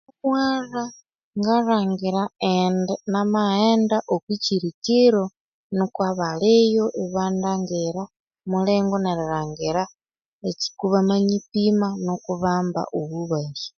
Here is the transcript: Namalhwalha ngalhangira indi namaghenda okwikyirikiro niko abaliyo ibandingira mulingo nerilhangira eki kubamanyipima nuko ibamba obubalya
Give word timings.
Namalhwalha 0.23 0.83
ngalhangira 1.39 2.23
indi 2.57 2.95
namaghenda 3.11 3.97
okwikyirikiro 4.13 5.23
niko 5.75 5.99
abaliyo 6.11 6.85
ibandingira 7.03 8.03
mulingo 8.51 8.95
nerilhangira 9.03 9.83
eki 10.49 10.67
kubamanyipima 10.77 11.87
nuko 12.05 12.29
ibamba 12.37 12.81
obubalya 12.99 13.65